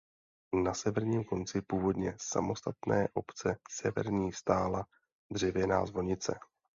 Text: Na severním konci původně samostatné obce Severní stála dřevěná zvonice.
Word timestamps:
Na 0.63 0.73
severním 0.73 1.23
konci 1.23 1.61
původně 1.61 2.13
samostatné 2.19 3.07
obce 3.13 3.57
Severní 3.69 4.31
stála 4.33 4.85
dřevěná 5.31 5.85
zvonice. 5.85 6.39